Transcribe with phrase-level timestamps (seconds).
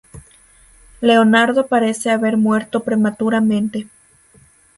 [0.99, 3.87] Leonardo parece haber muerto prematuramente.